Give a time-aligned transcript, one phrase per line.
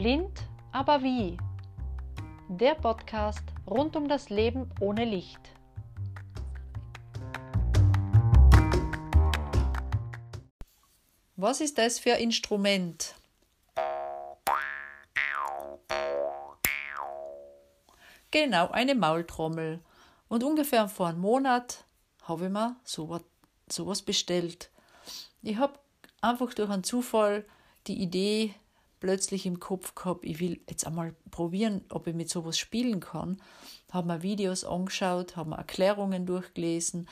[0.00, 1.36] Blind, aber wie?
[2.48, 5.38] Der Podcast rund um das Leben ohne Licht.
[11.36, 13.14] Was ist das für ein Instrument?
[18.30, 19.80] Genau, eine Maultrommel.
[20.28, 21.84] Und ungefähr vor einem Monat
[22.22, 23.20] habe ich mir sowas,
[23.68, 24.70] sowas bestellt.
[25.42, 25.78] Ich habe
[26.22, 27.44] einfach durch einen Zufall
[27.86, 28.54] die Idee
[29.00, 33.40] plötzlich im Kopf gehabt, ich will jetzt einmal probieren, ob ich mit sowas spielen kann.
[33.90, 37.08] Habe mir Videos angeschaut, habe mir Erklärungen durchgelesen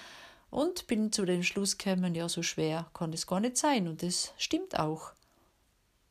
[0.50, 3.88] und bin zu dem Schluss gekommen, ja, so schwer kann es gar nicht sein.
[3.88, 5.12] Und das stimmt auch.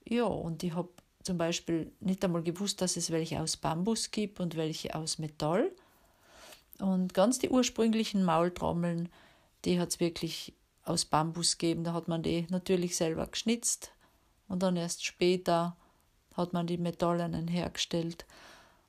[0.04, 0.90] Ja, und ich habe
[1.24, 5.72] zum Beispiel nicht einmal gewusst, dass es welche aus Bambus gibt und welche aus Metall.
[6.80, 9.10] Und ganz die ursprünglichen Maultrommeln,
[9.66, 11.84] die hat es wirklich aus Bambus gegeben.
[11.84, 13.92] Da hat man die natürlich selber geschnitzt
[14.48, 15.76] und dann erst später
[16.36, 18.26] hat man die metallenen hergestellt.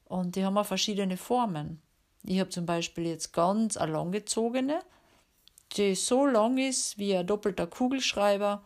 [0.05, 1.81] Und die haben auch verschiedene Formen.
[2.25, 4.81] Ich habe zum Beispiel jetzt ganz eine langgezogene,
[5.77, 8.63] die so lang ist wie ein doppelter Kugelschreiber,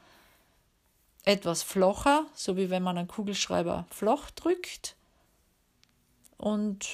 [1.24, 4.96] etwas flacher, so wie wenn man einen Kugelschreiber flach drückt.
[6.36, 6.88] Und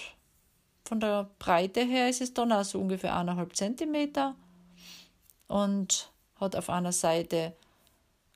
[0.85, 4.35] von der Breite her ist es dann auch so ungefähr eineinhalb Zentimeter
[5.47, 7.55] und hat auf einer Seite,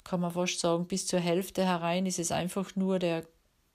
[0.05, 3.27] kann man fast sagen, bis zur Hälfte herein ist es einfach nur der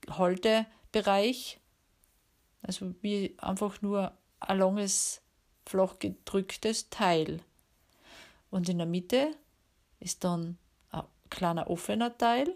[0.09, 1.59] Haltebereich,
[2.61, 5.21] also wie einfach nur ein langes,
[5.65, 7.41] flach gedrücktes Teil.
[8.49, 9.35] Und in der Mitte
[9.99, 10.57] ist dann
[10.91, 12.55] ein kleiner offener Teil,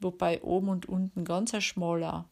[0.00, 2.28] wobei oben und unten ganz ein schmaler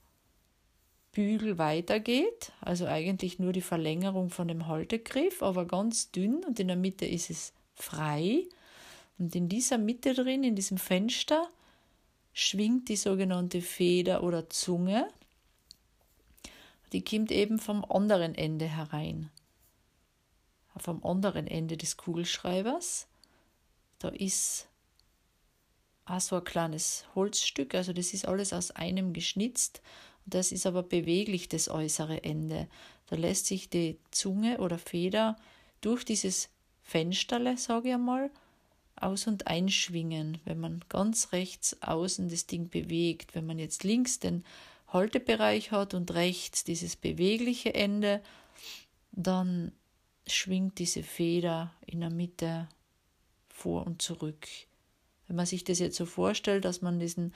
[1.13, 6.69] Bügel weitergeht, also eigentlich nur die Verlängerung von dem Haltegriff, aber ganz dünn und in
[6.69, 8.45] der Mitte ist es frei.
[9.21, 11.49] Und in dieser Mitte drin, in diesem Fenster,
[12.33, 15.07] schwingt die sogenannte Feder oder Zunge.
[16.93, 19.31] Die kommt eben vom anderen Ende herein
[20.81, 23.07] vom anderen Ende des Kugelschreibers.
[23.99, 24.69] Da ist
[26.05, 29.83] auch so ein kleines Holzstück, also das ist alles aus einem geschnitzt.
[30.27, 32.69] Das ist aber beweglich, das äußere Ende.
[33.07, 35.37] Da lässt sich die Zunge oder Feder
[35.81, 36.51] durch dieses
[36.83, 38.31] Fensterle, sage ich einmal,
[39.01, 43.35] aus- und einschwingen, wenn man ganz rechts außen das Ding bewegt.
[43.35, 44.45] Wenn man jetzt links den
[44.89, 48.23] Haltebereich hat und rechts dieses bewegliche Ende,
[49.13, 49.73] dann
[50.27, 52.69] schwingt diese Feder in der Mitte
[53.49, 54.47] vor und zurück.
[55.27, 57.35] Wenn man sich das jetzt so vorstellt, dass man diesen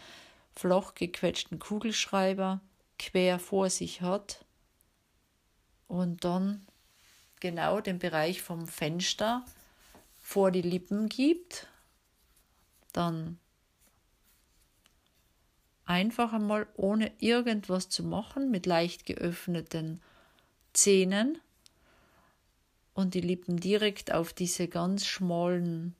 [0.55, 2.61] flach gequetschten Kugelschreiber
[2.99, 4.45] quer vor sich hat
[5.89, 6.67] und dann
[7.41, 9.45] genau den Bereich vom Fenster
[10.25, 11.69] vor die Lippen gibt,
[12.95, 13.39] dann
[15.85, 20.01] einfach einmal ohne irgendwas zu machen, mit leicht geöffneten
[20.73, 21.39] Zähnen
[22.95, 25.95] und die Lippen direkt auf diese ganz schmalen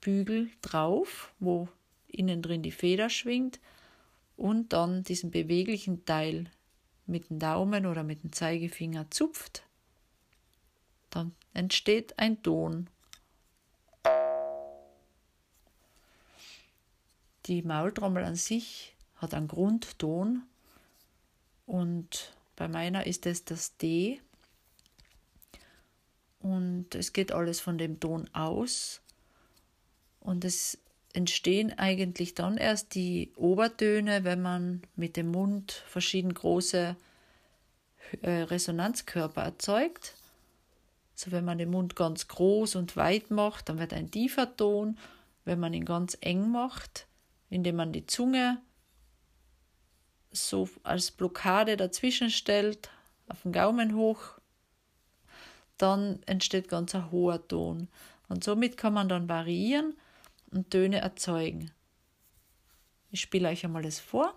[0.00, 1.68] Bügel drauf, wo
[2.06, 3.58] innen drin die Feder schwingt
[4.36, 6.48] und dann diesen beweglichen Teil
[7.04, 9.64] mit dem Daumen oder mit dem Zeigefinger zupft,
[11.10, 12.88] dann entsteht ein Ton.
[17.46, 20.42] Die Maultrommel an sich hat einen Grundton
[21.66, 24.20] und bei meiner ist es das D
[26.40, 29.00] und es geht alles von dem Ton aus
[30.20, 30.78] und es
[31.12, 36.96] entstehen eigentlich dann erst die Obertöne, wenn man mit dem Mund verschieden große
[38.22, 40.14] äh, Resonanzkörper erzeugt.
[41.14, 44.98] So wenn man den Mund ganz groß und weit macht, dann wird ein tiefer Ton.
[45.44, 47.06] Wenn man ihn ganz eng macht,
[47.50, 48.62] indem man die Zunge
[50.32, 52.88] so als Blockade dazwischen stellt,
[53.28, 54.40] auf den Gaumen hoch
[55.80, 57.88] dann entsteht ganz ein hoher Ton.
[58.28, 59.96] Und somit kann man dann variieren
[60.50, 61.70] und Töne erzeugen.
[63.10, 64.36] Ich spiele euch einmal das vor.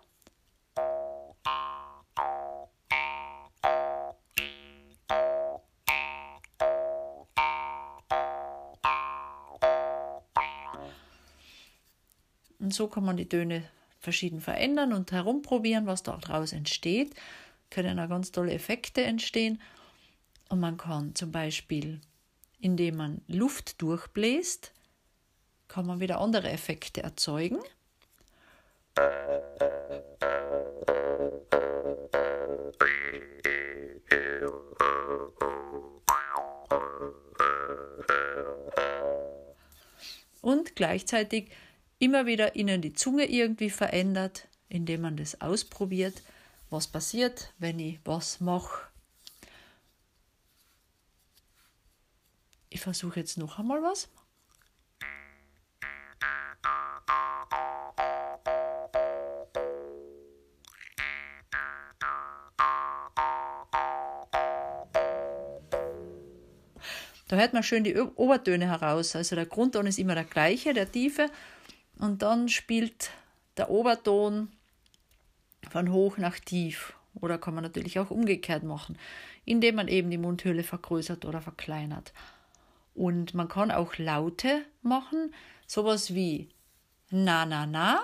[12.64, 13.70] Und so kann man die Töne
[14.00, 17.14] verschieden verändern und herumprobieren, was daraus entsteht.
[17.70, 19.62] Können auch ganz tolle Effekte entstehen.
[20.48, 22.00] Und man kann zum Beispiel,
[22.62, 24.72] indem man Luft durchbläst,
[25.68, 27.60] kann man wieder andere Effekte erzeugen.
[40.40, 41.50] Und gleichzeitig
[42.04, 46.22] immer wieder innen die Zunge irgendwie verändert, indem man das ausprobiert,
[46.70, 48.88] was passiert, wenn ich was mache.
[52.70, 54.10] Ich versuche jetzt noch einmal was.
[67.30, 69.16] Da hört man schön die Obertöne heraus.
[69.16, 71.30] Also der Grundton ist immer der gleiche, der tiefe.
[72.04, 73.12] Und dann spielt
[73.56, 74.52] der Oberton
[75.70, 76.98] von hoch nach tief.
[77.14, 78.98] Oder kann man natürlich auch umgekehrt machen,
[79.46, 82.12] indem man eben die Mundhöhle vergrößert oder verkleinert.
[82.94, 85.34] Und man kann auch Laute machen,
[85.66, 86.50] sowas wie
[87.10, 88.02] na na na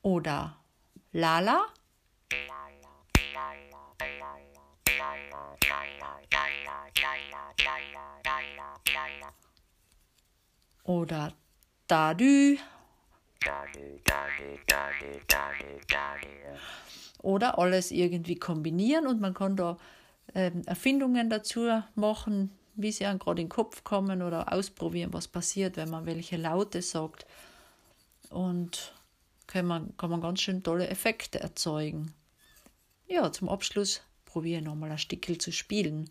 [0.00, 0.56] oder
[1.12, 1.66] lala
[10.86, 11.32] oder
[11.88, 12.58] Dadü.
[17.22, 19.76] Oder alles irgendwie kombinieren und man kann da
[20.34, 25.28] ähm, Erfindungen dazu machen, wie sie einem gerade in den Kopf kommen oder ausprobieren, was
[25.28, 27.26] passiert, wenn man welche Laute sagt.
[28.30, 28.94] Und
[29.46, 32.12] kann man, kann man ganz schön tolle Effekte erzeugen.
[33.08, 34.02] Ja, zum Abschluss
[34.36, 36.10] probiere nochmal ein Stickel zu spielen.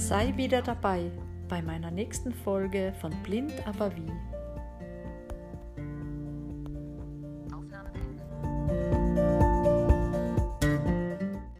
[0.00, 1.12] Sei wieder dabei
[1.46, 4.10] bei meiner nächsten Folge von Blind aber wie